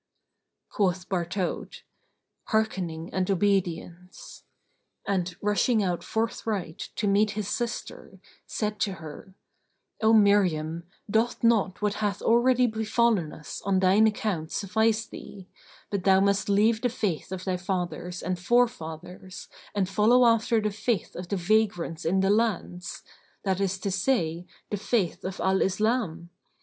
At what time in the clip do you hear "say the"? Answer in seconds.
23.91-24.77